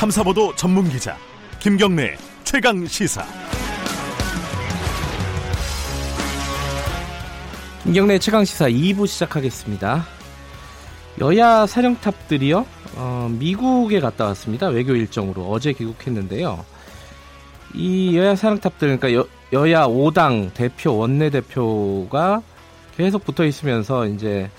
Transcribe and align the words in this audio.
탐사보도 0.00 0.54
전문 0.56 0.88
기자 0.88 1.14
김경래 1.58 2.16
최강 2.42 2.86
시사. 2.86 3.22
김경래 7.82 8.18
최강 8.18 8.42
시사 8.46 8.70
2부 8.70 9.06
시작하겠습니다. 9.06 10.06
여야 11.20 11.66
사령탑들이요, 11.66 12.66
어, 12.96 13.28
미국에 13.30 14.00
갔다 14.00 14.24
왔습니다. 14.28 14.68
외교 14.68 14.94
일정으로 14.94 15.50
어제 15.50 15.74
귀국했는데요. 15.74 16.64
이 17.74 18.16
여야 18.16 18.34
사령탑들, 18.34 18.96
그러니까 18.96 19.12
여, 19.12 19.26
여야 19.52 19.86
5당 19.86 20.54
대표, 20.54 20.96
원내 20.96 21.28
대표가 21.28 22.40
계속 22.96 23.22
붙어 23.26 23.44
있으면서 23.44 24.06
이제 24.06 24.50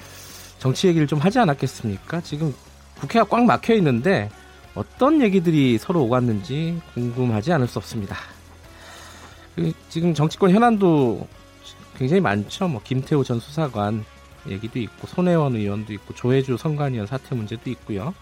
정치 0.59 0.87
얘기를 0.87 1.07
좀 1.07 1.17
하지 1.17 1.39
않았겠습니까? 1.39 2.21
지금 2.21 2.53
국회가 2.99 3.25
꽉 3.25 3.43
막혀 3.43 3.73
있는데 3.73 4.29
어떤 4.75 5.21
얘기들이 5.21 5.77
서로 5.77 6.03
오갔는지 6.03 6.81
궁금하지 6.93 7.51
않을 7.53 7.67
수 7.67 7.79
없습니다. 7.79 8.15
그 9.55 9.73
지금 9.89 10.13
정치권 10.13 10.51
현안도 10.51 11.27
굉장히 11.97 12.21
많죠. 12.21 12.67
뭐 12.67 12.81
김태호 12.83 13.23
전 13.23 13.39
수사관 13.39 14.05
얘기도 14.47 14.79
있고 14.79 15.07
손혜원 15.07 15.55
의원도 15.55 15.93
있고 15.93 16.13
조혜주 16.15 16.57
선관위원 16.57 17.05
사퇴 17.05 17.35
문제도 17.35 17.69
있고요. 17.69 18.13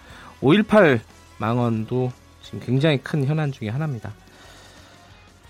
5.18 0.42 1.00
망언도 1.38 2.12
지금 2.42 2.60
굉장히 2.60 2.98
큰 2.98 3.26
현안 3.26 3.52
중의 3.52 3.72
하나입니다. 3.72 4.14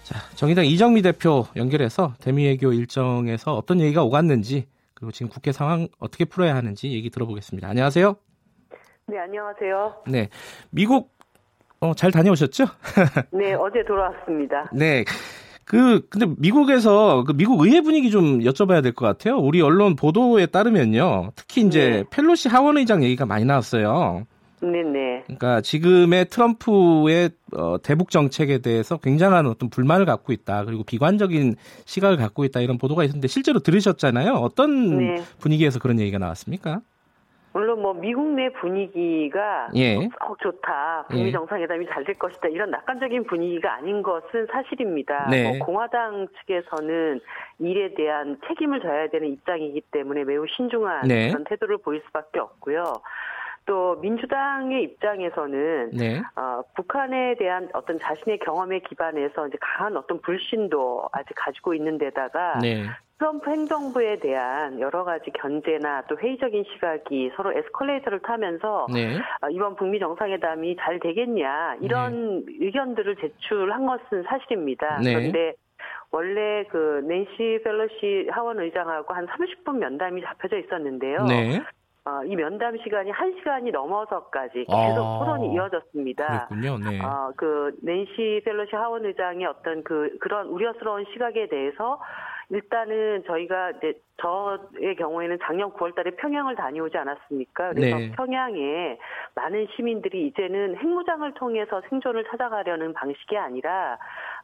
자, 0.04 0.21
정의당 0.35 0.66
이정미 0.66 1.02
대표 1.02 1.48
연결해서 1.55 2.16
대미외교 2.20 2.73
일정에서 2.73 3.55
어떤 3.55 3.79
얘기가 3.79 4.04
오갔는지 4.04 4.68
그리고 4.93 5.12
지금 5.12 5.29
국회 5.29 5.52
상황 5.52 5.88
어떻게 5.99 6.26
풀어야 6.26 6.55
하는지 6.55 6.91
얘기 6.91 7.09
들어보겠습니다. 7.09 7.68
안녕하세요. 7.68 8.28
네, 9.09 9.18
안녕하세요. 9.20 9.94
네, 10.08 10.30
미국 10.70 11.12
어, 11.79 11.93
잘 11.93 12.12
다녀오셨죠? 12.12 12.65
네, 13.32 13.54
어제 13.54 13.84
돌아왔습니다. 13.88 14.70
네. 14.74 15.04
그 15.66 16.07
근데 16.10 16.26
미국에서 16.38 17.24
그 17.26 17.34
미국 17.34 17.62
의회 17.62 17.82
분위기 17.82 18.10
좀 18.12 18.40
여쭤봐야 18.40 18.82
될 18.82 18.93
것 18.93 19.05
같아요. 19.05 19.38
우리 19.38 19.62
언론 19.62 19.96
보도에 19.96 20.48
따르면요, 20.48 21.32
특히 21.35 21.62
이제 21.62 21.90
네. 21.90 22.04
펠로시 22.10 22.49
하원 22.49 22.77
의장 22.77 23.04
얘기가 23.04 23.26
많이 23.26 23.46
나왔어요. 23.46 24.26
네네. 24.62 25.23
그러니까 25.26 25.62
지금의 25.62 26.26
트럼프의 26.26 27.29
어, 27.55 27.77
대북 27.82 28.10
정책에 28.10 28.57
대해서 28.57 28.98
굉장한 28.98 29.46
어떤 29.48 29.70
불만을 29.70 30.05
갖고 30.05 30.34
있다. 30.34 30.66
그리고 30.66 30.84
비관적인 30.84 31.55
시각을 31.85 32.18
갖고 32.18 32.44
있다. 32.46 32.60
이런 32.60 32.77
보도가 32.77 33.04
있었는데 33.05 33.27
실제로 33.29 33.60
들으셨잖아요. 33.60 34.34
어떤 34.34 34.98
네. 34.98 35.23
분위기에서 35.40 35.79
그런 35.79 35.99
얘기가 35.99 36.18
나왔습니까? 36.18 36.82
물론 37.53 37.81
뭐 37.81 37.93
미국 37.93 38.27
내 38.33 38.49
분위기가 38.49 39.69
예. 39.75 39.95
어, 39.97 40.35
좋다, 40.39 41.05
북미 41.09 41.27
예. 41.27 41.31
정상회담이 41.31 41.87
잘 41.87 42.03
될 42.03 42.17
것이다 42.17 42.47
이런 42.47 42.71
낙관적인 42.71 43.25
분위기가 43.25 43.73
아닌 43.75 44.01
것은 44.01 44.47
사실입니다. 44.51 45.27
네. 45.29 45.43
뭐 45.43 45.65
공화당 45.65 46.27
측에서는 46.39 47.20
일에 47.59 47.93
대한 47.93 48.37
책임을 48.47 48.81
져야 48.81 49.07
되는 49.09 49.27
입장이기 49.27 49.81
때문에 49.91 50.23
매우 50.23 50.45
신중한 50.47 51.07
네. 51.07 51.29
그런 51.29 51.43
태도를 51.43 51.77
보일 51.79 52.01
수밖에 52.07 52.39
없고요. 52.39 52.93
또 53.65 53.97
민주당의 54.01 54.81
입장에서는 54.83 55.91
네. 55.91 56.21
어, 56.35 56.63
북한에 56.75 57.35
대한 57.37 57.70
어떤 57.73 57.99
자신의 57.99 58.39
경험에 58.39 58.79
기반해서 58.79 59.47
이제 59.47 59.57
강한 59.61 59.95
어떤 59.95 60.20
불신도 60.21 61.09
아직 61.11 61.35
가지고 61.35 61.75
있는 61.75 61.99
데다가 61.99 62.57
네. 62.59 62.85
트럼프 63.20 63.51
행정부에 63.51 64.19
대한 64.19 64.79
여러 64.79 65.03
가지 65.03 65.29
견제나 65.31 66.03
또 66.07 66.17
회의적인 66.17 66.63
시각이 66.73 67.31
서로 67.35 67.51
에스컬레이터를 67.51 68.22
타면서 68.22 68.88
네. 68.94 69.17
어, 69.41 69.50
이번 69.51 69.75
북미 69.75 70.00
정상회담이 70.00 70.78
잘 70.79 71.00
되겠냐 71.01 71.75
이런 71.81 72.45
네. 72.45 72.53
의견들을 72.61 73.17
제출한 73.17 73.85
것은 73.85 74.23
사실입니다. 74.23 75.01
네. 75.03 75.13
그런데 75.13 75.53
원래 76.11 76.63
그 76.71 77.03
낸시 77.05 77.61
펠로시 77.63 78.29
하원 78.31 78.59
의장하고 78.59 79.13
한 79.13 79.27
30분 79.27 79.77
면담이 79.77 80.21
잡혀져 80.21 80.57
있었는데요. 80.57 81.25
네. 81.25 81.61
어, 82.05 82.23
이 82.23 82.35
면담 82.38 82.77
시간이 82.77 83.11
1시간이 83.11 83.71
넘어서까지 83.71 84.65
계속 84.65 84.71
아, 84.71 85.19
토론이 85.19 85.53
이어졌습니다. 85.53 86.47
그렇군요. 86.47 86.77
네. 86.89 87.01
어, 87.03 87.33
그 87.35 87.75
낸시 87.83 88.41
펠로시 88.45 88.75
하원 88.77 89.05
의장의 89.05 89.45
어떤 89.45 89.83
그 89.83 90.17
그런 90.21 90.47
우려스러운 90.47 91.05
시각에 91.11 91.49
대해서 91.49 91.99
일단은 92.51 93.23
저희가 93.25 93.71
이제 93.71 93.93
저의 94.17 94.95
경우에는 94.95 95.37
작년 95.43 95.71
9월달에 95.71 96.17
평양을 96.17 96.55
다녀오지 96.55 96.97
않았습니까? 96.97 97.73
그래서 97.73 97.97
네. 97.97 98.11
평양에 98.11 98.97
많은 99.35 99.67
시민들이 99.75 100.27
이제는 100.27 100.75
핵무장을 100.77 101.31
통해서 101.35 101.81
생존을 101.89 102.25
찾아가려는 102.25 102.93
방식이 102.93 103.38
아니라 103.38 103.97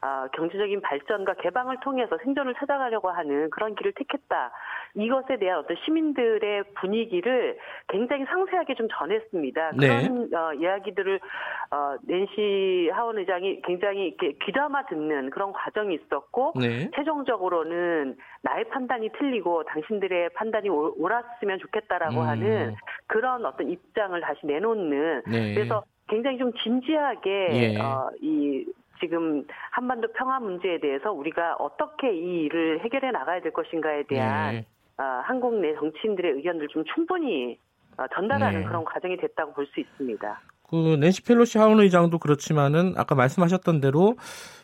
어, 0.05 0.27
경제적인 0.33 0.81
발전과 0.81 1.33
개방을 1.35 1.77
통해서 1.79 2.15
생존을 2.23 2.53
찾아가려고 2.55 3.09
하는 3.09 3.49
그런 3.49 3.73
길을 3.73 3.93
택했다. 3.93 4.51
이것에 4.93 5.37
대한 5.37 5.59
어떤 5.59 5.75
시민들의 5.83 6.63
분위기를 6.75 7.57
굉장히 7.87 8.23
상세하게 8.25 8.75
좀 8.75 8.87
전했습니다. 8.91 9.71
네. 9.77 9.87
그런 9.87 10.29
어, 10.31 10.53
이야기들을 10.53 11.19
어, 11.71 11.95
낸시 12.03 12.91
하원 12.93 13.17
의장이 13.17 13.63
굉장히 13.63 14.09
이렇게 14.09 14.33
귀담아 14.45 14.85
듣는 14.85 15.31
그런 15.31 15.51
과정이 15.53 15.95
있었고 15.95 16.53
네. 16.59 16.91
최종적으로는 16.95 18.15
나의 18.43 18.65
판단이 18.65 19.09
틀리고 19.17 19.63
당신들의 19.63 20.29
판단이 20.35 20.69
옳았으면 20.69 21.57
좋겠다라고 21.59 22.21
음. 22.21 22.27
하는 22.27 22.75
그런 23.07 23.43
어떤 23.43 23.71
입장을 23.71 24.21
다시 24.21 24.45
내놓는 24.45 25.23
네. 25.25 25.55
그래서 25.55 25.83
굉장히 26.07 26.37
좀 26.37 26.53
진지하게 26.53 27.49
예. 27.53 27.79
어, 27.79 28.11
이 28.21 28.65
지금 28.99 29.45
한반도 29.71 30.07
평화 30.13 30.39
문제에 30.39 30.79
대해서 30.79 31.11
우리가 31.11 31.55
어떻게 31.55 32.13
이 32.13 32.43
일을 32.45 32.83
해결해 32.83 33.11
나가야 33.11 33.41
될 33.41 33.53
것인가에 33.53 34.03
대한 34.07 34.55
네. 34.55 34.65
어, 34.97 35.03
한국 35.23 35.59
내 35.59 35.73
정치인들의 35.75 36.33
의견을 36.33 36.67
좀 36.69 36.83
충분히 36.93 37.59
어, 37.97 38.05
전달하는 38.13 38.61
네. 38.61 38.65
그런 38.65 38.83
과정이 38.85 39.17
됐다고 39.17 39.53
볼 39.53 39.65
수 39.67 39.79
있습니다. 39.79 40.41
그 40.67 40.97
낸시 40.99 41.23
펠로시 41.23 41.57
하원 41.57 41.79
의장도 41.79 42.17
그렇지만은 42.19 42.93
아까 42.97 43.15
말씀하셨던 43.15 43.81
대로 43.81 44.15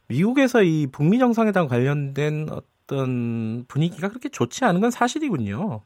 미국에서 0.09 0.63
이 0.63 0.88
북미 0.92 1.19
정상회담 1.19 1.68
관련된 1.68 2.48
어떤 2.50 3.66
분위기가 3.68 4.09
그렇게 4.09 4.30
좋지 4.30 4.66
않은 4.66 4.81
건 4.81 4.90
사실이군요. 4.92 5.81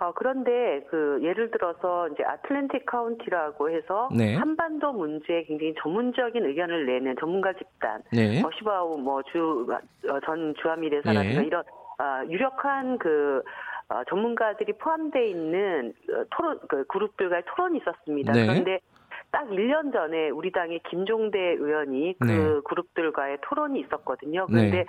어, 0.00 0.12
그런데 0.12 0.82
그 0.88 1.20
예를 1.22 1.50
들어서 1.50 2.08
이제 2.08 2.24
아틀랜틱 2.24 2.86
카운티라고 2.86 3.70
해서 3.70 4.08
네. 4.16 4.34
한반도 4.34 4.94
문제에 4.94 5.44
굉장히 5.44 5.74
전문적인 5.82 6.42
의견을 6.42 6.86
내는 6.86 7.16
전문가 7.20 7.52
집단, 7.52 8.02
네. 8.10 8.42
어시바우 8.42 8.96
뭐주전 8.96 10.54
주한미 10.62 10.88
대사라든가 10.88 11.40
네. 11.40 11.46
이런 11.46 11.62
어, 11.98 12.24
유력한 12.30 12.96
그 12.96 13.42
어, 13.90 14.02
전문가들이 14.08 14.72
포함되어 14.78 15.22
있는 15.22 15.92
어, 16.14 16.24
토론 16.30 16.58
그 16.66 16.84
그룹들과의 16.86 17.42
토론이 17.54 17.80
있었습니다. 17.80 18.32
네. 18.32 18.46
그런데 18.46 18.80
딱 19.30 19.48
1년 19.48 19.92
전에 19.92 20.30
우리 20.30 20.50
당의 20.50 20.80
김종대 20.88 21.38
의원이 21.38 22.16
그 22.18 22.26
네. 22.26 22.60
그룹들과의 22.64 23.38
토론이 23.42 23.80
있었거든요. 23.80 24.46
그런데 24.46 24.78
네. 24.78 24.86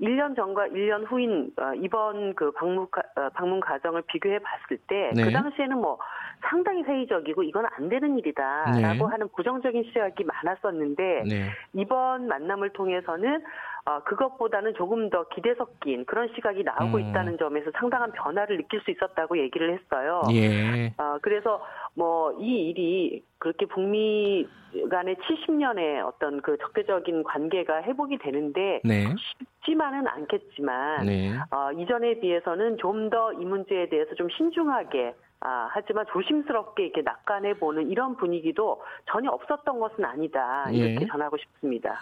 1년 0.00 0.36
전과 0.36 0.68
1년 0.68 1.10
후인 1.10 1.52
어, 1.58 1.72
이번 1.74 2.34
그 2.34 2.52
방문 2.52 2.86
가- 2.90 3.02
어, 3.16 3.28
방문 3.34 3.60
과정을 3.60 4.02
비교해 4.06 4.38
봤을 4.38 4.76
때그 4.86 5.20
네. 5.20 5.30
당시에는 5.32 5.76
뭐 5.76 5.98
상당히 6.42 6.82
회의적이고 6.82 7.42
이건 7.42 7.66
안 7.76 7.88
되는 7.88 8.16
일이다라고 8.18 8.78
네. 8.80 9.04
하는 9.10 9.28
부정적인 9.36 9.84
시각이 9.84 10.24
많았었는데 10.24 11.24
네. 11.28 11.50
이번 11.74 12.28
만남을 12.28 12.70
통해서는 12.70 13.42
어, 13.86 14.00
그것보다는 14.04 14.74
조금 14.74 15.10
더 15.10 15.26
기대 15.28 15.54
섞인 15.54 16.04
그런 16.04 16.28
시각이 16.34 16.62
나오고 16.64 16.98
음. 16.98 17.00
있다는 17.00 17.38
점에서 17.38 17.70
상당한 17.78 18.12
변화를 18.12 18.58
느낄 18.58 18.80
수 18.82 18.90
있었다고 18.90 19.38
얘기를 19.38 19.72
했어요. 19.72 20.22
예. 20.32 20.92
어, 20.98 21.18
그래서 21.22 21.64
뭐 21.94 22.32
이 22.38 22.68
일이 22.70 23.24
그렇게 23.38 23.66
북미 23.66 24.46
간의 24.90 25.16
70년의 25.16 26.04
어떤 26.06 26.40
그 26.42 26.56
적대적인 26.58 27.24
관계가 27.24 27.82
회복이 27.82 28.18
되는데 28.18 28.80
네. 28.84 29.06
쉽지만은 29.16 30.06
않겠지만 30.06 31.06
네. 31.06 31.32
어, 31.50 31.72
이전에 31.72 32.20
비해서는 32.20 32.76
좀 32.78 33.10
더 33.10 33.32
이 33.32 33.44
문제에 33.44 33.88
대해서 33.88 34.14
좀 34.14 34.28
신중하게 34.30 35.14
아, 35.40 35.68
하지만 35.72 36.04
조심스럽게 36.12 36.84
이렇게 36.84 37.02
낙관해 37.02 37.54
보는 37.54 37.90
이런 37.90 38.16
분위기도 38.16 38.82
전혀 39.10 39.30
없었던 39.30 39.80
것은 39.80 40.04
아니다 40.04 40.66
이렇게 40.70 40.98
예. 41.00 41.06
전하고 41.06 41.38
싶습니다. 41.38 41.98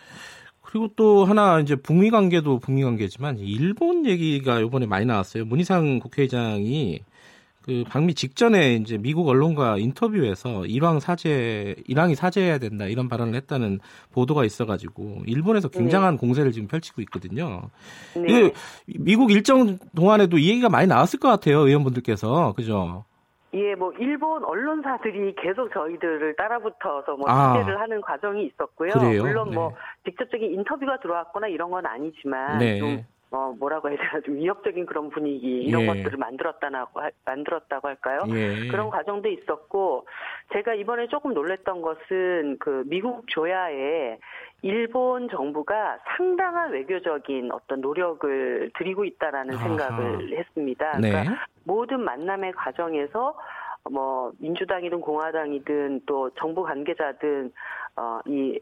그리고 0.71 0.89
또 0.97 1.25
하나 1.25 1.61
이제 1.61 1.77
북미 1.77 2.11
관계도 2.11 2.59
북미 2.59 2.85
관계지만 2.85 3.39
일본 3.39 4.05
얘기가 4.05 4.61
이번에 4.61 4.85
많이 4.85 5.07
나왔어요. 5.07 5.47
문희상 5.47 5.99
국회의장이 5.99 7.01
그 7.63 7.85
방미 7.89 8.13
직전에 8.13 8.75
이제 8.75 8.99
미국 8.99 9.29
언론과 9.29 9.79
인터뷰에서 9.79 10.67
일왕 10.67 11.01
사죄, 11.01 11.75
일왕이 11.87 12.17
사죄해야 12.17 12.59
된다 12.59 12.85
이런 12.85 13.09
발언을 13.09 13.35
했다는 13.35 13.81
보도가 14.13 14.45
있어가지고 14.45 15.23
일본에서 15.27 15.69
굉장한 15.69 16.19
공세를 16.19 16.53
지금 16.53 16.69
펼치고 16.69 17.01
있거든요. 17.03 17.63
네. 18.15 18.53
미국 18.87 19.31
일정 19.31 19.79
동안에도 19.97 20.37
이 20.37 20.51
얘기가 20.51 20.69
많이 20.69 20.87
나왔을 20.87 21.19
것 21.19 21.29
같아요 21.29 21.67
의원분들께서 21.67 22.53
그죠? 22.55 23.05
예, 23.55 23.75
뭐 23.75 23.93
일본 23.99 24.45
언론사들이 24.45 25.35
계속 25.37 25.73
저희들을 25.73 26.37
따라붙어서 26.37 27.17
뭐 27.17 27.29
아. 27.29 27.57
취재를 27.57 27.81
하는 27.81 28.01
과정이 28.01 28.45
있었고요. 28.47 28.93
그래요? 28.93 29.23
물론 29.23 29.55
뭐 29.55 29.71
네. 29.71 30.11
직접적인 30.11 30.53
인터뷰가 30.53 30.99
들어왔거나 31.01 31.49
이런 31.49 31.71
건 31.71 31.87
아니지만 31.87 32.59
네. 32.59 32.79
좀 32.79 33.05
어, 33.31 33.55
뭐라고 33.59 33.91
해야 33.91 33.99
되나 33.99 34.21
좀 34.21 34.37
위협적인 34.37 34.87
그런 34.87 35.11
분위기 35.11 35.61
이런 35.63 35.83
예. 35.83 35.87
것들을 35.87 36.17
만들었다고 36.17 37.01
할- 37.01 37.13
만들었다고 37.27 37.89
할까요? 37.89 38.21
예. 38.35 38.69
그런 38.69 38.89
과정도 38.89 39.29
있었고 39.29 40.07
제가 40.55 40.75
이번에 40.75 41.09
조금 41.09 41.35
놀랬던 41.35 41.83
것은 41.83 42.57
그 42.59 42.85
미국 42.87 43.25
조야에 43.29 44.19
일본 44.63 45.29
정부가 45.29 45.99
상당한 46.17 46.73
외교적인 46.73 47.53
어떤 47.53 47.81
노력을 47.83 48.71
들이고 48.79 49.05
있다라는 49.05 49.55
아하. 49.55 49.63
생각을 49.63 50.39
했습니다. 50.39 50.99
네. 50.99 51.11
그러니까 51.11 51.35
모든 51.65 52.01
만남의 52.01 52.53
과정에서 52.53 53.39
뭐 53.91 54.33
민주당이든 54.39 55.01
공화당이든 55.03 56.01
또 56.07 56.31
정부 56.31 56.63
관계자든 56.65 57.53
어이 57.95 58.59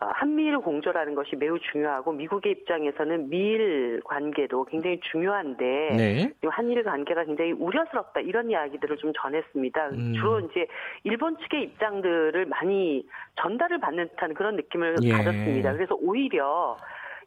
한미일 0.00 0.58
공조라는 0.58 1.16
것이 1.16 1.34
매우 1.34 1.58
중요하고 1.58 2.12
미국의 2.12 2.52
입장에서는 2.52 3.28
미일 3.28 4.00
관계도 4.04 4.64
굉장히 4.66 5.00
중요한데 5.10 5.64
네. 5.96 6.32
이 6.44 6.46
한일 6.46 6.84
관계가 6.84 7.24
굉장히 7.24 7.50
우려스럽다 7.52 8.20
이런 8.20 8.48
이야기들을 8.48 8.96
좀 8.98 9.12
전했습니다. 9.16 9.88
음. 9.88 10.12
주로 10.14 10.38
이제 10.40 10.68
일본 11.02 11.36
측의 11.38 11.62
입장들을 11.64 12.46
많이 12.46 13.04
전달을 13.42 13.80
받는 13.80 14.08
듯한 14.10 14.34
그런 14.34 14.54
느낌을 14.54 14.96
예. 15.02 15.10
가졌습니다. 15.10 15.72
그래서 15.72 15.96
오히려 16.00 16.76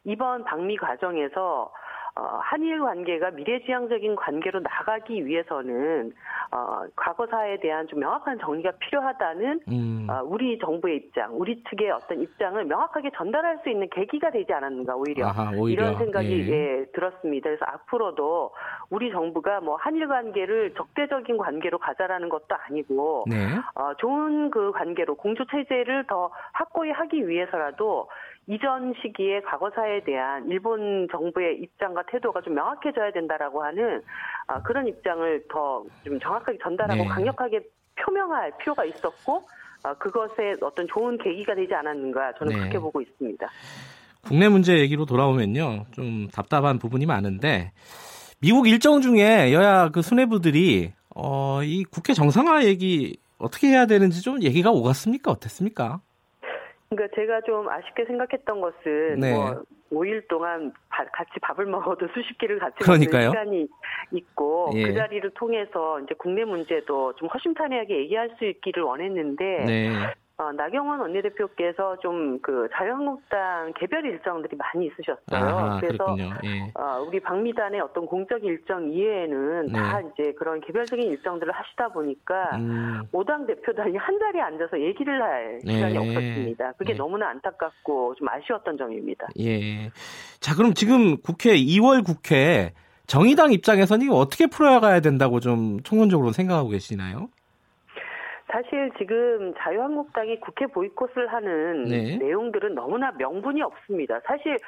이번 0.04 0.44
방미 0.44 0.78
과정에서 0.78 1.70
어, 2.14 2.22
한일 2.42 2.80
관계가 2.80 3.30
미래지향적인 3.30 4.16
관계로 4.16 4.60
나가기 4.60 5.24
위해서는 5.26 6.12
어, 6.52 6.82
과거사에 6.96 7.60
대한 7.60 7.86
좀 7.88 8.00
명확한 8.00 8.38
정리가 8.38 8.72
필요하다는 8.72 9.60
음. 9.68 10.06
어, 10.10 10.20
우리 10.22 10.58
정부의 10.58 10.96
입장, 10.96 11.34
우리 11.34 11.62
측의 11.70 11.90
어떤 11.90 12.20
입장을 12.20 12.62
명확하게 12.66 13.10
전달할 13.16 13.60
수 13.62 13.70
있는 13.70 13.88
계기가 13.88 14.30
되지 14.30 14.52
않았는가 14.52 14.94
오히려 14.94 15.28
아하, 15.28 15.50
오히려. 15.56 15.84
이런 15.84 15.98
생각이 15.98 16.50
예. 16.50 16.52
예, 16.52 16.84
들었습니다. 16.92 17.48
그래서 17.48 17.64
앞으로도 17.66 18.50
우리 18.90 19.10
정부가 19.12 19.60
뭐 19.60 19.76
한일 19.76 20.08
관계를 20.08 20.74
적대적인 20.74 21.38
관계로 21.38 21.78
가자라는 21.78 22.28
것도 22.28 22.54
아니고 22.68 23.24
네. 23.28 23.46
어, 23.74 23.94
좋은 23.94 24.50
그 24.50 24.72
관계로 24.72 25.14
공조 25.14 25.46
체제를 25.46 26.06
더 26.06 26.30
확고히 26.52 26.90
하기 26.90 27.28
위해서라도 27.28 28.08
이전 28.48 28.92
시기에 29.00 29.40
과거사에 29.42 30.02
대한 30.04 30.48
일본 30.48 31.06
정부의 31.10 31.58
입장과 31.62 32.02
태도가 32.10 32.40
좀 32.42 32.54
명확해져야 32.54 33.12
된다라고 33.12 33.62
하는 33.62 34.02
아, 34.48 34.60
그런 34.62 34.86
입장을 34.88 35.44
더 35.48 35.84
좀 36.04 36.18
정확하게 36.20 36.58
전달하고 36.62 37.02
네. 37.02 37.08
강력하게 37.08 37.60
표명할 37.94 38.52
필요가 38.58 38.84
있었고 38.84 39.42
아, 39.84 39.94
그것에 39.94 40.54
어떤 40.60 40.86
좋은 40.88 41.18
계기가 41.18 41.54
되지 41.54 41.72
않았는가 41.74 42.34
저는 42.38 42.52
네. 42.52 42.58
그렇게 42.58 42.78
보고 42.78 43.00
있습니다. 43.00 43.46
국내 44.22 44.48
문제 44.48 44.78
얘기로 44.78 45.06
돌아오면요. 45.06 45.86
좀 45.92 46.28
답답한 46.32 46.78
부분이 46.78 47.06
많은데 47.06 47.72
미국 48.40 48.68
일정 48.68 49.00
중에 49.00 49.52
여야 49.52 49.88
그 49.90 50.02
수뇌부들이 50.02 50.92
어, 51.14 51.62
이 51.62 51.84
국회 51.84 52.12
정상화 52.12 52.64
얘기 52.64 53.16
어떻게 53.38 53.68
해야 53.68 53.86
되는지 53.86 54.22
좀 54.22 54.42
얘기가 54.42 54.70
오갔습니까? 54.70 55.30
어땠습니까? 55.30 56.00
그러니까 56.94 57.14
제가 57.16 57.40
좀 57.42 57.68
아쉽게 57.68 58.04
생각했던 58.04 58.60
것은 58.60 59.20
네. 59.20 59.32
뭐 59.34 59.62
5일 59.92 60.26
동안 60.28 60.72
바- 60.88 61.04
같이 61.12 61.30
밥을 61.40 61.66
먹어도 61.66 62.06
수십 62.14 62.36
끼를 62.38 62.58
같이 62.58 62.76
그러니까요. 62.80 63.30
먹는 63.30 63.30
시간이 63.44 63.68
있고 64.12 64.70
예. 64.74 64.84
그 64.84 64.94
자리를 64.94 65.28
통해서 65.34 66.00
이제 66.00 66.14
국내 66.18 66.44
문제도 66.44 67.14
좀 67.16 67.28
허심탄회하게 67.28 67.96
얘기할 67.98 68.30
수 68.38 68.44
있기를 68.44 68.82
원했는데 68.82 69.64
네. 69.66 69.90
어, 70.38 70.52
나경원 70.52 71.00
원내대표께서 71.00 71.98
좀 72.00 72.32
그 72.42 72.68
자유한국당 72.74 73.72
개별 73.78 74.04
일정들이 74.04 74.56
많이 74.56 74.86
있으셨어요. 74.86 75.56
아, 75.56 75.80
그래서. 75.80 76.16
예. 76.18 76.72
어, 76.74 77.04
우리 77.06 77.20
방미단의 77.20 77.80
어떤 77.80 78.06
공적 78.06 78.44
일정 78.44 78.92
이외에는 78.92 79.66
네. 79.66 79.72
다 79.72 80.00
이제 80.00 80.32
그런 80.32 80.60
개별적인 80.60 81.08
일정들을 81.10 81.52
하시다 81.52 81.88
보니까 81.88 82.56
음, 82.56 83.02
오당 83.12 83.46
대표단이 83.46 83.96
한 83.96 84.18
자리에 84.18 84.40
앉아서 84.42 84.80
얘기를 84.80 85.22
할 85.22 85.60
네. 85.64 85.74
시간이 85.74 85.98
없었습니다. 85.98 86.72
그게 86.72 86.92
네. 86.92 86.98
너무나 86.98 87.28
안타깝고 87.30 88.16
좀 88.16 88.28
아쉬웠던 88.28 88.76
점입니다. 88.76 89.28
예. 89.38 89.90
자, 90.40 90.54
그럼 90.54 90.74
지금 90.74 91.16
국회 91.18 91.54
2월 91.56 92.04
국회 92.04 92.72
정의당 93.06 93.52
입장에서는 93.52 94.06
이거 94.06 94.16
어떻게 94.16 94.46
풀어가야 94.46 95.00
된다고 95.00 95.40
좀 95.40 95.80
총론적으로 95.82 96.32
생각하고 96.32 96.70
계시나요? 96.70 97.28
사실 98.52 98.92
지금 98.98 99.54
자유한국당이 99.56 100.38
국회 100.40 100.66
보이콧을 100.66 101.32
하는 101.32 101.84
네. 101.84 102.18
내용들은 102.18 102.74
너무나 102.74 103.10
명분이 103.12 103.62
없습니다. 103.62 104.20
사실 104.26 104.58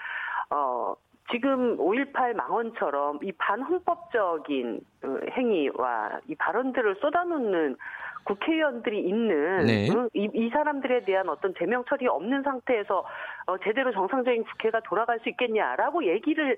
어 0.48 0.94
지금 1.30 1.76
5.18 1.76 2.34
망언처럼 2.34 3.18
이 3.22 3.32
반헌법적인 3.32 4.80
어, 5.04 5.18
행위와 5.32 6.20
이 6.28 6.34
발언들을 6.34 6.96
쏟아놓는 6.96 7.76
국회의원들이 8.24 9.00
있는 9.02 9.66
네. 9.66 9.90
어, 9.90 10.08
이, 10.14 10.28
이 10.32 10.48
사람들에 10.48 11.04
대한 11.04 11.28
어떤 11.28 11.54
제명 11.58 11.84
처리 11.88 12.06
없는 12.06 12.42
상태에서 12.42 13.04
어, 13.46 13.58
제대로 13.58 13.92
정상적인 13.92 14.44
국회가 14.44 14.80
돌아갈 14.80 15.20
수 15.20 15.28
있겠냐라고 15.28 16.06
얘기를 16.06 16.56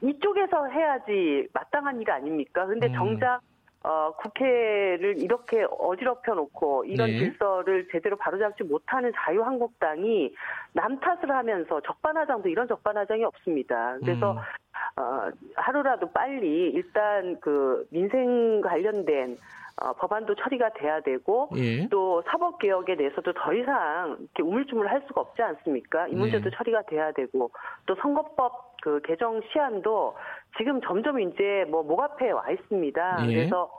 이쪽에서 0.00 0.66
해야지 0.66 1.48
마땅한 1.52 2.00
일 2.00 2.10
아닙니까? 2.10 2.66
근데 2.66 2.86
음. 2.86 2.92
정작 2.94 3.40
어, 3.88 4.12
국회를 4.18 5.14
이렇게 5.16 5.66
어지럽혀 5.78 6.34
놓고 6.34 6.84
이런 6.84 7.08
네. 7.08 7.20
질서를 7.20 7.88
제대로 7.90 8.16
바로잡지 8.16 8.62
못하는 8.64 9.10
자유한국당이 9.16 10.34
남 10.74 11.00
탓을 11.00 11.30
하면서 11.30 11.80
적반하장도 11.80 12.50
이런 12.50 12.68
적반하장이 12.68 13.24
없습니다. 13.24 13.96
그래서 14.00 14.32
음. 14.32 14.38
어, 15.02 15.30
하루라도 15.56 16.12
빨리 16.12 16.68
일단 16.68 17.40
그 17.40 17.86
민생 17.88 18.60
관련된 18.60 19.38
어, 19.80 19.92
법안도 19.94 20.34
처리가 20.36 20.70
돼야 20.74 21.00
되고 21.00 21.48
예. 21.56 21.88
또 21.88 22.22
사법 22.26 22.58
개혁에 22.58 22.96
대해서도 22.96 23.32
더 23.32 23.52
이상 23.54 24.16
이렇게 24.18 24.42
우물쭈물 24.42 24.88
할 24.88 25.02
수가 25.06 25.20
없지 25.20 25.42
않습니까? 25.42 26.08
이 26.08 26.12
네. 26.12 26.18
문제도 26.18 26.50
처리가 26.50 26.82
돼야 26.82 27.12
되고 27.12 27.50
또 27.86 27.94
선거법 27.96 28.76
그 28.82 29.00
개정 29.04 29.40
시한도 29.52 30.16
지금 30.56 30.80
점점 30.80 31.20
이제 31.20 31.64
뭐 31.68 31.82
목 31.82 32.00
앞에 32.02 32.30
와 32.30 32.50
있습니다. 32.50 33.26
예. 33.28 33.34
그래서 33.34 33.70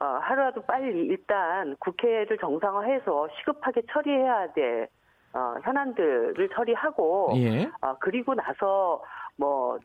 어, 0.00 0.04
하루라도 0.04 0.62
빨리 0.62 1.06
일단 1.06 1.74
국회를 1.80 2.38
정상화해서 2.38 3.28
시급하게 3.38 3.82
처리해야 3.90 4.52
될 4.52 4.88
어, 5.34 5.54
현안들을 5.62 6.48
처리하고 6.54 7.32
예. 7.36 7.70
어, 7.80 7.96
그리고 8.00 8.34
나서 8.34 9.02
뭐 9.36 9.78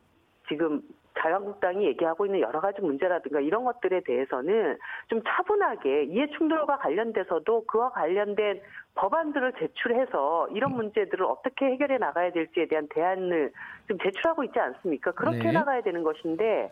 지금 0.48 0.82
자유한국당이 1.20 1.86
얘기하고 1.86 2.25
있는 2.25 2.41
여러 2.41 2.60
가지 2.60 2.82
문제라든가 2.82 3.39
이런 3.39 3.63
것들에 3.63 4.01
대해서는 4.01 4.77
좀 5.08 5.22
차분하게 5.25 6.05
이해 6.05 6.27
충돌과 6.38 6.77
관련돼서도 6.77 7.65
그와 7.65 7.89
관련된 7.91 8.62
법안들을 8.96 9.53
제출해서 9.53 10.50
이런 10.50 10.72
음. 10.72 10.77
문제들을 10.77 11.25
어떻게 11.25 11.65
해결해 11.65 11.98
나가야 11.98 12.32
될지에 12.32 12.67
대한 12.67 12.88
대안을 12.89 13.51
좀 13.88 13.98
제출하고 14.00 14.43
있지 14.46 14.60
않습니까? 14.60 15.12
그렇게 15.12 15.43
네. 15.43 15.51
나가야 15.51 15.82
되는 15.82 16.03
것인데 16.03 16.72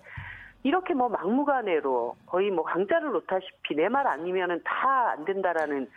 이렇게 0.64 0.94
뭐 0.94 1.10
막무가내로 1.10 2.16
거의 2.28 2.52
뭐 2.52 2.64
강자를 2.64 3.12
놓다시피 3.12 3.76
내 3.76 3.90
말 3.90 4.06
아니면은 4.08 4.62
다 4.64 5.12
안 5.12 5.26
된다라는 5.26 5.90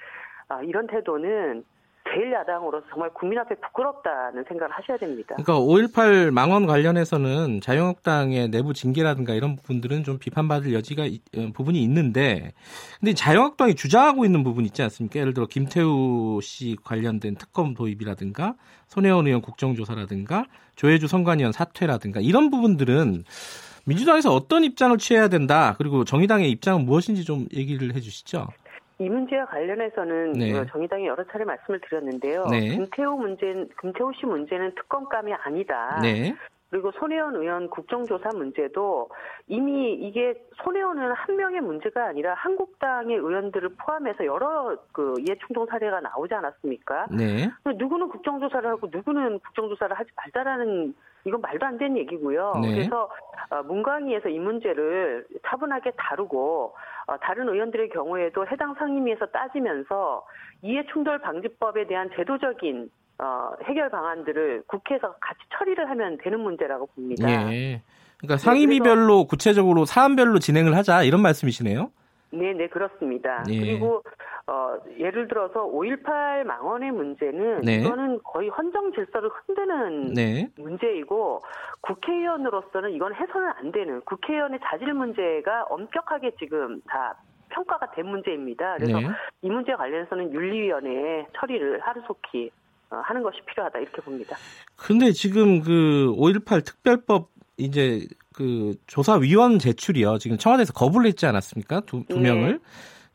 아, 0.48 0.62
이런 0.62 0.86
태도는 0.86 1.64
제일 2.14 2.33
야당으로서 2.33 2.87
정말 2.90 3.11
국민 3.12 3.38
앞에 3.38 3.54
부끄럽다는 3.56 4.44
생각을 4.49 4.73
하셔야 4.73 4.97
됩니다. 4.99 5.35
그러니까 5.37 5.59
5.18 5.59 6.30
망언 6.30 6.66
관련해서는 6.66 7.61
자유한국당의 7.61 8.49
내부 8.49 8.73
징계라든가 8.73 9.35
이런 9.35 9.56
부분들은 9.56 10.04
좀 10.04 10.18
비판받을 10.18 10.73
여지가 10.73 11.06
있- 11.06 11.23
어, 11.37 11.49
부분이 11.52 11.83
있는데 11.83 12.52
근데 13.00 13.14
자유한국당이 13.14 13.75
주장하고 13.75 14.25
있는 14.25 14.44
부분 14.44 14.64
있지 14.64 14.83
않습니까? 14.83 15.18
예를 15.18 15.35
들어 15.35 15.47
김태우 15.47 16.38
씨 16.42 16.76
관련된 16.85 17.35
특검 17.37 17.75
도입이라든가 17.75 18.54
손혜원 18.88 19.26
의원 19.26 19.42
국정조사라든가 19.42 20.47
조혜주 20.76 21.09
선관위원 21.09 21.52
사퇴라든가 21.52 22.21
이런 22.21 22.50
부분들은 22.50 23.25
민주당에서 23.87 24.35
어떤 24.35 24.64
입장을 24.64 24.97
취해야 24.99 25.28
된다 25.28 25.75
그리고 25.76 26.04
정의당의 26.04 26.50
입장은 26.50 26.85
무엇인지 26.87 27.25
좀 27.25 27.47
얘기를 27.54 27.94
해 27.94 28.00
주시죠. 28.00 28.49
이 29.04 29.08
문제와 29.08 29.46
관련해서는 29.46 30.32
네. 30.32 30.58
어, 30.58 30.64
정의당이 30.66 31.06
여러 31.06 31.25
차례 31.25 31.44
말씀을 31.44 31.80
드렸는데요. 31.80 32.46
네. 32.46 32.61
김태우 32.70 33.16
문제, 33.16 33.66
김태우 33.80 34.12
씨 34.14 34.26
문제는 34.26 34.75
특검감이 34.75 35.32
아니다. 35.34 35.99
네, 36.02 36.34
그리고 36.70 36.90
손혜원 36.92 37.37
의원 37.37 37.70
국정조사 37.70 38.30
문제도 38.34 39.08
이미 39.46 39.92
이게 39.92 40.34
손혜원은 40.62 41.12
한 41.12 41.37
명의 41.37 41.61
문제가 41.61 42.06
아니라 42.06 42.34
한국당의 42.34 43.16
의원들을 43.16 43.76
포함해서 43.78 44.25
여러 44.26 44.76
그 44.90 45.14
이해충돌 45.20 45.68
사례가 45.70 46.00
나오지 46.00 46.34
않았습니까? 46.34 47.06
네, 47.11 47.49
누구는 47.76 48.08
국정조사를 48.08 48.68
하고 48.68 48.88
누구는 48.90 49.38
국정조사를 49.38 49.96
하지 49.96 50.11
말자라는 50.16 50.94
이건 51.26 51.40
말도 51.40 51.64
안 51.64 51.78
되는 51.78 51.96
얘기고요. 51.99 52.52
네. 52.61 52.75
그래서 52.75 53.08
어, 53.50 53.62
문광위에서 53.62 54.28
이 54.28 54.38
문제를 54.38 55.26
차분하게 55.46 55.92
다루고 55.96 56.75
어, 56.75 56.75
다른 57.20 57.49
의원들의 57.49 57.90
경우에도 57.90 58.46
해당 58.46 58.75
상임위에서 58.75 59.26
따지면서 59.26 60.25
이해충돌 60.62 61.20
방지법에 61.20 61.87
대한 61.87 62.11
제도적인 62.16 62.90
어, 63.18 63.50
해결 63.64 63.90
방안들을 63.90 64.64
국회에서 64.66 65.14
같이 65.20 65.40
처리를 65.56 65.88
하면 65.90 66.18
되는 66.23 66.40
문제라고 66.40 66.87
봅니다. 66.87 67.28
예. 67.52 67.82
그러니까 68.18 68.38
상임위별로 68.38 69.26
구체적으로 69.26 69.84
사안별로 69.84 70.38
진행을 70.38 70.75
하자 70.76 71.02
이런 71.02 71.20
말씀이시네요. 71.23 71.90
네, 72.38 72.53
네, 72.53 72.69
그렇습니다. 72.69 73.45
예. 73.49 73.59
그리고 73.59 74.03
어, 74.47 74.76
예를 74.99 75.29
들어서 75.29 75.64
5.18 75.64 76.45
망언의 76.45 76.93
문제는 76.93 77.62
네. 77.62 77.76
이거는 77.76 78.21
거의 78.23 78.49
헌정 78.50 78.93
질서를 78.93 79.31
흔드는 79.31 80.12
네. 80.12 80.49
문제이고 80.57 81.43
국회의원으로서는 81.81 82.93
이건 82.93 83.14
해서는 83.14 83.49
안 83.57 83.73
되는 83.73 84.00
국회의원의 84.03 84.61
자질 84.64 84.93
문제가 84.93 85.64
엄격하게 85.71 86.33
지금 86.38 86.81
다 86.87 87.17
평가가 87.50 87.93
된 87.93 88.07
문제입니다. 88.07 88.76
그래서 88.76 88.99
네. 89.00 89.09
이 89.43 89.49
문제 89.49 89.73
관련해서는 89.73 90.33
윤리위원회에 90.35 91.26
처리를 91.38 91.81
하루속히 91.81 92.50
어, 92.91 92.97
하는 93.03 93.23
것이 93.23 93.38
필요하다 93.47 93.79
이렇게 93.79 94.03
봅니다. 94.03 94.37
근데 94.76 95.12
지금 95.12 95.62
그 95.62 96.12
5.18 96.17 96.64
특별법 96.67 97.34
이제 97.56 98.06
그 98.32 98.75
조사위원 98.87 99.58
제출이요. 99.58 100.18
지금 100.18 100.38
청와대에서 100.38 100.73
거부를 100.73 101.06
했지 101.06 101.26
않았습니까? 101.26 101.80
두, 101.87 102.04
두 102.08 102.16
네. 102.18 102.32
명을. 102.32 102.61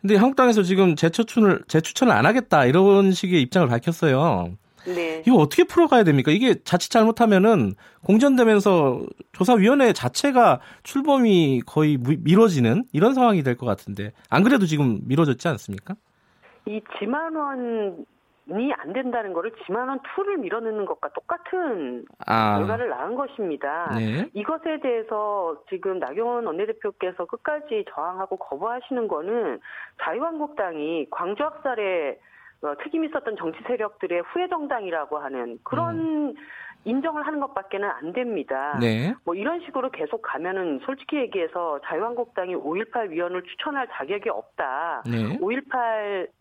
근데 0.01 0.15
한국당에서 0.15 0.63
지금 0.63 0.95
재추천을 0.95 1.63
재추천을 1.67 2.13
안 2.13 2.25
하겠다 2.25 2.65
이런 2.65 3.11
식의 3.11 3.41
입장을 3.41 3.67
밝혔어요. 3.67 4.55
네. 4.85 5.21
이거 5.27 5.35
어떻게 5.35 5.65
풀어가야 5.65 6.05
됩니까? 6.05 6.31
이게 6.31 6.55
자칫 6.63 6.89
잘못하면은 6.89 7.73
공전되면서 8.05 9.01
조사위원회 9.33 9.91
자체가 9.91 10.61
출범이 10.83 11.63
거의 11.65 11.97
무- 11.97 12.15
미뤄지는 12.19 12.85
이런 12.93 13.13
상황이 13.13 13.43
될 13.43 13.57
것 13.57 13.65
같은데 13.65 14.13
안 14.29 14.43
그래도 14.43 14.65
지금 14.65 15.01
미뤄졌지 15.03 15.49
않습니까? 15.49 15.95
이 16.65 16.79
지만원이 16.97 17.91
안 18.73 18.93
된다는 18.93 19.33
거를 19.33 19.51
지만원 19.65 19.99
2를 19.99 20.39
밀어넣는 20.39 20.85
것과 20.85 21.09
똑같은 21.09 22.05
아, 22.25 22.57
결과를 22.57 22.89
낳은 22.89 23.15
것입니다. 23.15 23.91
네, 23.95 24.29
이것에 24.33 24.79
대해서 24.81 25.61
지금 25.69 25.99
나경원 25.99 26.45
원내대표께서 26.45 27.25
끝까지 27.25 27.85
저항하고 27.93 28.37
거부하시는 28.37 29.07
거는 29.07 29.59
자유한국당이 30.01 31.07
광주 31.11 31.43
학살에 31.43 32.19
어, 32.61 32.73
책임 32.83 33.05
있었던 33.05 33.37
정치 33.37 33.59
세력들의 33.67 34.21
후예 34.33 34.49
정당이라고 34.49 35.17
하는 35.17 35.59
그런 35.63 36.35
인정을 36.85 37.25
하는 37.27 37.39
것밖에는 37.41 37.89
안 37.89 38.13
됩니다. 38.13 38.73
음. 38.75 38.79
네, 38.79 39.13
뭐 39.25 39.35
이런 39.35 39.59
식으로 39.61 39.91
계속 39.91 40.21
가면은 40.21 40.79
솔직히 40.85 41.17
얘기해서 41.17 41.79
자유한국당이 41.85 42.55
5.18 42.55 43.09
위원을 43.09 43.43
추천할 43.43 43.87
자격이 43.91 44.29
없다. 44.29 45.03
네, 45.05 45.37
5.18 45.39 46.27
어, 46.27 46.38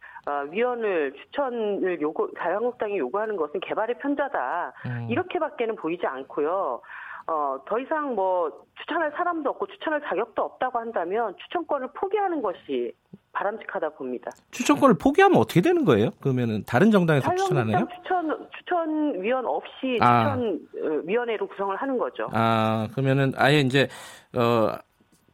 위원을 0.50 1.12
추천을 1.14 2.00
요구 2.00 2.30
자유한국당이 2.38 2.98
요구하는 2.98 3.36
것은 3.36 3.60
개발의 3.60 3.98
편자다. 3.98 4.72
음, 4.86 5.06
이렇게밖에는 5.10 5.76
보이지 5.76 6.06
않고요. 6.06 6.80
어, 7.26 7.58
더 7.66 7.78
이상 7.78 8.14
뭐 8.14 8.50
추천할 8.80 9.12
사람도 9.16 9.50
없고 9.50 9.66
추천할 9.66 10.00
자격도 10.08 10.42
없다고 10.42 10.78
한다면 10.78 11.34
추천권을 11.42 11.88
포기하는 11.94 12.40
것이 12.40 12.92
바람직하다 13.32 13.90
봅니다. 13.90 14.30
추천권을 14.50 14.96
포기하면 14.98 15.38
어떻게 15.38 15.60
되는 15.60 15.84
거예요? 15.84 16.10
그러면은 16.20 16.64
다른 16.66 16.90
정당에서 16.90 17.34
추천하나요? 17.34 17.86
추천 17.96 18.48
추천 18.56 19.22
위원 19.22 19.44
없이 19.44 19.98
아. 20.00 20.36
추천 20.36 20.60
어, 20.82 21.02
위원회로 21.04 21.46
구성을 21.48 21.76
하는 21.76 21.98
거죠. 21.98 22.28
아, 22.32 22.88
그러면은 22.94 23.32
아예 23.36 23.60
이제 23.60 23.88
어 24.36 24.78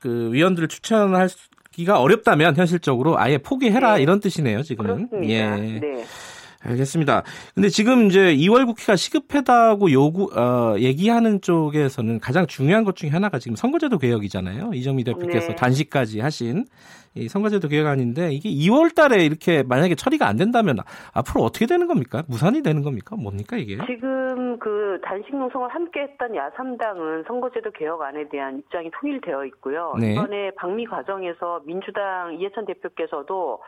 그 0.05 0.31
위원들을 0.35 0.69
추천 0.69 1.14
하기가 1.75 2.00
어렵다면 2.00 2.57
현실적으로 2.57 3.19
아예 3.19 3.38
포기해라 3.38 3.97
네. 3.97 4.02
이런 4.02 4.21
뜻이네요, 4.21 4.62
지금은. 4.62 5.09
그렇습니다. 5.09 5.35
예. 5.35 5.78
네. 5.81 6.04
알겠습니다. 6.64 7.23
근데 7.54 7.68
지금 7.68 8.06
이제 8.06 8.35
2월 8.35 8.66
국회가 8.66 8.97
시급하다고 8.97 9.92
요구 9.92 10.30
어 10.37 10.76
얘기하는 10.78 11.40
쪽에서는 11.40 12.21
가장 12.21 12.47
중요한 12.47 12.85
것 12.85 12.97
중에 12.97 13.11
하나가 13.11 13.38
지금 13.38 13.56
선거제도 13.56 13.99
개혁이잖아요. 13.99 14.71
이정미 14.75 15.04
대표께서 15.04 15.49
네. 15.49 15.54
단식까지 15.54 16.21
하신 16.21 16.64
이 17.16 17.28
선거제도 17.28 17.68
개혁안인데 17.68 18.33
이게 18.33 18.50
2월 18.50 18.94
달에 18.94 19.25
이렇게 19.25 19.62
만약에 19.62 19.94
처리가 19.94 20.26
안 20.26 20.37
된다면 20.37 20.78
앞으로 21.12 21.42
어떻게 21.42 21.66
되는 21.66 21.87
겁니까? 21.87 22.25
무산이 22.26 22.62
되는 22.62 22.83
겁니까? 22.83 23.14
뭡니까 23.14 23.56
이게? 23.56 23.78
지금 23.87 24.59
그 24.59 25.00
단식 25.04 25.37
농성을 25.37 25.68
함께 25.68 26.00
했던 26.02 26.33
야3당은 26.33 27.26
선거제도 27.28 27.71
개혁안에 27.71 28.28
대한 28.30 28.59
입장이 28.59 28.90
통일되어 29.00 29.44
있고요. 29.47 29.94
네. 30.00 30.14
이번에 30.14 30.50
방미 30.56 30.87
과정에서 30.87 31.62
민주당 31.64 32.35
이해찬 32.35 32.66
대표께서도 32.66 33.61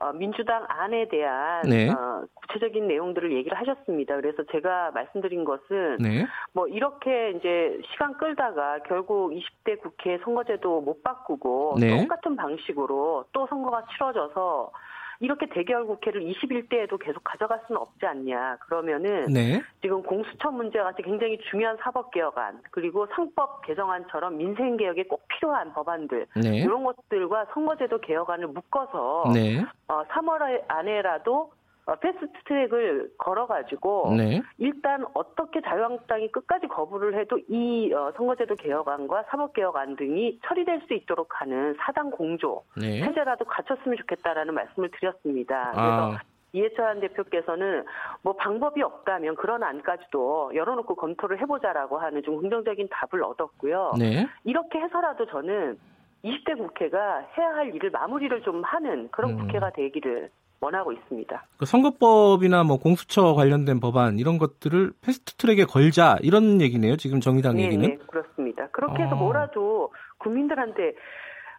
어, 0.00 0.12
민주당 0.12 0.64
안에 0.66 1.08
대한 1.08 1.68
네. 1.68 1.90
어, 1.90 2.24
구체적인 2.34 2.88
내용들을 2.88 3.32
얘기를 3.32 3.56
하셨습니다. 3.58 4.16
그래서 4.16 4.42
제가 4.50 4.92
말씀드린 4.92 5.44
것은 5.44 5.98
네. 5.98 6.26
뭐 6.52 6.66
이렇게 6.66 7.32
이제 7.32 7.78
시간 7.92 8.16
끌다가 8.16 8.78
결국 8.88 9.32
20대 9.32 9.78
국회 9.80 10.18
선거제도 10.24 10.80
못 10.80 11.02
바꾸고 11.02 11.76
네. 11.78 12.00
똑같은 12.00 12.34
방식으로 12.34 13.26
또 13.32 13.46
선거가 13.48 13.84
치러져서 13.92 14.72
이렇게 15.20 15.46
대결 15.46 15.86
국회를 15.86 16.22
21대에도 16.22 16.98
계속 16.98 17.22
가져갈 17.22 17.60
수는 17.66 17.80
없지 17.80 18.06
않냐. 18.06 18.56
그러면은 18.60 19.26
네. 19.26 19.62
지금 19.82 20.02
공수처 20.02 20.50
문제와 20.50 20.86
같이 20.86 21.02
굉장히 21.02 21.38
중요한 21.50 21.76
사법 21.82 22.10
개혁안 22.10 22.62
그리고 22.70 23.06
상법 23.14 23.60
개정안처럼 23.66 24.38
민생 24.38 24.78
개혁에 24.78 25.04
꼭 25.04 25.22
필요한 25.28 25.72
법안들 25.74 26.26
네. 26.42 26.58
이런 26.58 26.84
것들과 26.84 27.46
선거제도 27.52 27.98
개혁안을 27.98 28.48
묶어서 28.48 29.30
네. 29.34 29.62
어, 29.88 30.02
3월 30.04 30.64
안에라도 30.68 31.52
어, 31.90 31.96
패스트트랙을 31.96 33.10
걸어가지고 33.18 34.14
네. 34.16 34.40
일단 34.58 35.04
어떻게 35.12 35.60
자유한국당이 35.60 36.30
끝까지 36.30 36.68
거부를 36.68 37.18
해도 37.18 37.36
이 37.48 37.92
어, 37.92 38.12
선거제도 38.16 38.54
개혁안과 38.54 39.24
사법개혁안 39.28 39.96
등이 39.96 40.38
처리될 40.46 40.82
수 40.86 40.94
있도록 40.94 41.40
하는 41.40 41.74
사당 41.80 42.10
공조 42.12 42.62
네. 42.80 43.04
체제라도 43.04 43.44
갖췄으면 43.44 43.96
좋겠다라는 43.96 44.54
말씀을 44.54 44.90
드렸습니다. 44.92 45.72
그래서 45.72 46.12
아, 46.12 46.18
이해찬 46.52 47.00
대표께서는 47.00 47.84
뭐 48.22 48.36
방법이 48.36 48.82
없다면 48.82 49.34
그런 49.34 49.64
안까지도 49.64 50.52
열어놓고 50.54 50.94
검토를 50.94 51.40
해보자라고 51.40 51.98
하는 51.98 52.22
좀 52.22 52.40
긍정적인 52.40 52.88
답을 52.88 53.24
얻었고요. 53.24 53.94
네. 53.98 54.28
이렇게 54.44 54.78
해서라도 54.78 55.26
저는 55.26 55.76
20대 56.24 56.56
국회가 56.56 57.26
해야 57.36 57.48
할 57.48 57.74
일을 57.74 57.90
마무리를 57.90 58.42
좀 58.42 58.62
하는 58.62 59.08
그런 59.10 59.32
음. 59.32 59.38
국회가 59.38 59.70
되기를 59.70 60.30
원하고 60.60 60.92
있습니다. 60.92 61.42
그 61.58 61.64
선거법이나 61.64 62.64
뭐 62.64 62.78
공수처 62.78 63.34
관련된 63.34 63.80
법안 63.80 64.18
이런 64.18 64.38
것들을 64.38 64.92
패스트트랙에 65.00 65.64
걸자 65.64 66.16
이런 66.20 66.60
얘기네요. 66.60 66.96
지금 66.96 67.20
정의당 67.20 67.56
네, 67.56 67.64
얘기는. 67.64 67.88
네, 67.88 67.96
그렇습니다. 68.06 68.68
그렇게 68.68 69.02
해서 69.02 69.16
어. 69.16 69.18
뭐라도 69.18 69.92
국민들한테 70.18 70.94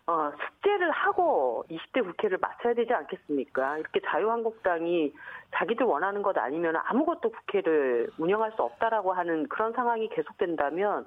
어, 0.08 0.32
숙제를 0.32 0.92
하고 0.92 1.64
20대 1.70 2.04
국회를 2.04 2.38
마쳐야 2.42 2.74
되지 2.74 2.94
않겠습니까? 2.94 3.78
이렇게 3.78 4.02
자유한국당이 4.06 5.14
자기들 5.56 5.86
원하는 5.86 6.22
것 6.22 6.38
아니면 6.38 6.76
아무것도 6.86 7.32
국회를 7.32 8.10
운영할 8.18 8.52
수 8.56 8.64
없다라고 8.64 9.14
하는 9.14 9.48
그런 9.48 9.74
상황이 9.74 10.10
계속된다면 10.10 11.06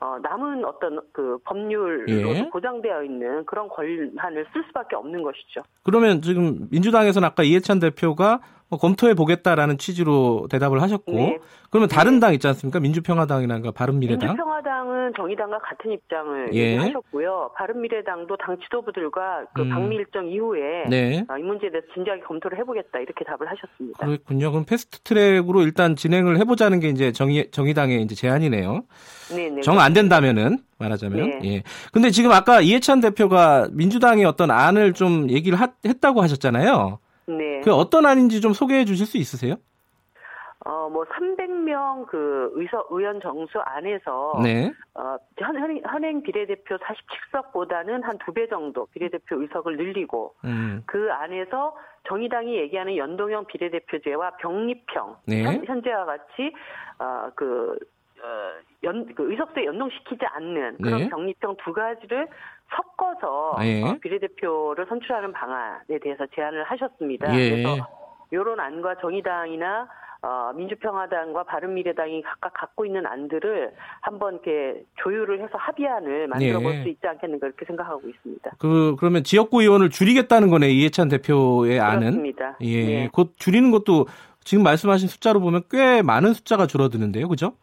어, 0.00 0.18
남은 0.22 0.64
어떤 0.64 0.98
그 1.12 1.38
법률로 1.44 2.30
예. 2.34 2.48
보장되어 2.50 3.04
있는 3.04 3.44
그런 3.44 3.68
권한을 3.68 4.46
쓸 4.52 4.64
수밖에 4.68 4.96
없는 4.96 5.22
것이죠. 5.22 5.60
그러면 5.82 6.22
지금 6.22 6.68
민주당에서는 6.70 7.26
아까 7.26 7.42
이해찬 7.42 7.80
대표가 7.80 8.38
뭐 8.38 8.40
검토해 8.78 9.14
보겠다라는 9.14 9.78
취지로 9.78 10.46
대답을 10.50 10.80
하셨고 10.82 11.12
네. 11.12 11.38
그러면 11.70 11.88
다른 11.88 12.20
당 12.20 12.34
있지 12.34 12.46
않습니까? 12.48 12.80
민주평화당이나 12.80 13.60
바른미래당. 13.74 14.28
민주평화당은 14.30 15.12
정의당과 15.16 15.58
같은 15.58 15.92
입장을 15.92 16.50
예. 16.54 16.72
얘기하셨고요. 16.72 17.50
바른미래당도 17.56 18.36
당 18.36 18.56
지도부들과 18.58 19.44
그 19.54 19.62
음. 19.62 19.70
방미 19.70 19.96
일정 19.96 20.26
이후에 20.28 20.84
네. 20.88 21.24
어, 21.28 21.38
이 21.38 21.42
문제에 21.42 21.70
대해서 21.70 21.86
진지하게 21.94 22.22
검토를 22.22 22.58
해보겠다 22.58 22.98
이렇게 22.98 23.24
답을 23.24 23.48
하셨습니다. 23.50 24.04
그렇군요. 24.06 24.50
그럼 24.50 24.64
패스트트랙으로 24.64 25.62
일단 25.62 25.94
진행을 25.96 26.38
해보자는 26.38 26.80
게 26.80 26.88
이제 26.88 27.12
정의 27.12 27.50
정의당의 27.50 28.02
이제 28.02 28.14
제안이네요. 28.14 28.82
네네. 29.34 29.60
정안 29.62 29.92
된다면은 29.92 30.58
말하자면 30.78 31.38
네. 31.40 31.40
예. 31.44 31.62
근데 31.92 32.10
지금 32.10 32.32
아까 32.32 32.60
이해찬 32.60 33.00
대표가 33.00 33.68
민주당의 33.72 34.24
어떤 34.24 34.50
안을 34.50 34.92
좀 34.92 35.30
얘기를 35.30 35.60
하- 35.60 35.72
했다고 35.84 36.20
하셨잖아요. 36.22 36.98
네. 37.38 37.60
그 37.62 37.72
어떤 37.72 38.06
안인지 38.06 38.40
좀 38.40 38.52
소개해 38.52 38.84
주실 38.84 39.06
수 39.06 39.16
있으세요? 39.18 39.56
어, 40.66 40.90
뭐 40.90 41.04
300명 41.06 42.06
그 42.06 42.50
의서 42.54 42.84
의원 42.90 43.18
정수 43.22 43.58
안에서 43.60 44.40
네. 44.42 44.70
어, 44.94 45.16
현, 45.38 45.56
현, 45.56 45.80
현행 45.86 46.22
비례대표 46.22 46.76
47석보다는 46.76 48.02
한 48.02 48.18
두 48.18 48.32
배 48.32 48.46
정도 48.46 48.86
비례대표 48.92 49.40
의석을 49.40 49.78
늘리고 49.78 50.34
음. 50.44 50.82
그 50.86 51.10
안에서 51.12 51.74
정의당이 52.08 52.54
얘기하는 52.58 52.96
연동형 52.96 53.46
비례대표제와 53.46 54.32
병립형 54.36 55.16
네. 55.26 55.44
현, 55.44 55.64
현재와 55.64 56.04
같이 56.04 56.52
어, 56.98 57.30
그 57.34 57.72
어, 57.72 57.76
연, 58.84 59.14
그 59.14 59.30
의석수에 59.30 59.66
연동시키지 59.66 60.24
않는 60.24 60.78
그런 60.78 61.00
네. 61.00 61.08
병립형 61.08 61.56
두 61.64 61.72
가지를 61.72 62.28
섞어서 62.74 63.56
예. 63.62 63.82
어, 63.82 63.96
비례대표를 64.00 64.86
선출하는 64.88 65.32
방안에 65.32 65.98
대해서 66.02 66.26
제안을 66.34 66.64
하셨습니다. 66.64 67.34
예. 67.34 67.50
그래서 67.50 67.88
이런 68.30 68.60
안과 68.60 68.96
정의당이나 69.00 69.88
어, 70.22 70.52
민주평화당과 70.54 71.44
바른미래당이 71.44 72.22
각각 72.22 72.52
갖고 72.52 72.84
있는 72.84 73.06
안들을 73.06 73.72
한번 74.02 74.34
이렇게 74.34 74.84
조율을 75.02 75.42
해서 75.42 75.56
합의안을 75.56 76.28
만들어 76.28 76.60
볼 76.60 76.74
예. 76.74 76.82
수 76.82 76.88
있지 76.88 77.06
않겠는가 77.06 77.46
이렇게 77.46 77.64
생각하고 77.64 78.02
있습니다. 78.06 78.50
그 78.58 78.96
그러면 78.98 79.24
지역구 79.24 79.62
의원을 79.62 79.88
줄이겠다는 79.88 80.50
거네 80.50 80.68
이해찬 80.68 81.08
대표의 81.08 81.80
안은. 81.80 82.00
그렇습니다. 82.00 82.56
예. 82.60 82.84
네. 82.84 83.08
곧 83.12 83.32
줄이는 83.36 83.70
것도 83.70 84.06
지금 84.44 84.62
말씀하신 84.62 85.08
숫자로 85.08 85.40
보면 85.40 85.62
꽤 85.70 86.02
많은 86.02 86.34
숫자가 86.34 86.66
줄어드는데요, 86.66 87.28
그죠? 87.28 87.54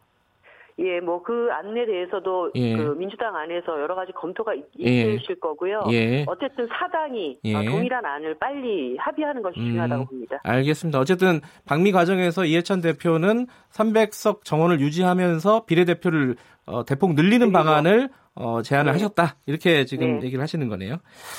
예, 0.80 1.00
뭐 1.00 1.22
그 1.22 1.48
안에 1.50 1.84
대해서도 1.86 2.52
예. 2.54 2.76
그 2.76 2.94
민주당 2.96 3.34
안에서 3.36 3.80
여러 3.80 3.94
가지 3.94 4.12
검토가 4.12 4.54
있- 4.54 4.64
예. 4.80 5.14
있으실 5.14 5.40
거고요. 5.40 5.80
예. 5.90 6.24
어쨌든 6.28 6.68
사당이 6.68 7.38
예. 7.44 7.54
어, 7.54 7.62
동일한 7.64 8.04
안을 8.06 8.36
빨리 8.38 8.96
합의하는 8.98 9.42
것이 9.42 9.58
음. 9.58 9.64
중요하다고 9.66 10.04
봅니다. 10.06 10.40
알겠습니다. 10.44 11.00
어쨌든 11.00 11.40
방미 11.66 11.90
과정에서 11.92 12.44
이해찬 12.44 12.80
대표는 12.80 13.46
300석 13.72 14.44
정원을 14.44 14.80
유지하면서 14.80 15.64
비례대표를 15.66 16.36
어, 16.66 16.84
대폭 16.84 17.14
늘리는. 17.14 17.50
방안을 17.52 18.08
어, 18.34 18.62
제안을 18.62 18.86
네. 18.86 18.92
하셨다. 18.92 19.36
이렇게 19.46 19.84
지금 19.84 20.20
네. 20.20 20.26
얘기를 20.26 20.40
하시는 20.42 20.68
거네요. 20.68 20.98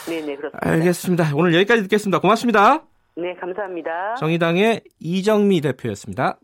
네, 0.09 0.19
네, 0.21 0.35
그렇습니다. 0.35 0.59
알겠습니다. 0.69 1.23
오늘 1.35 1.53
여기까지 1.53 1.83
듣겠습니다. 1.83 2.19
고맙습니다. 2.19 2.83
네, 3.15 3.33
감사합니다. 3.35 4.15
정의당의 4.15 4.81
이정미 4.99 5.61
대표였습니다. 5.61 6.37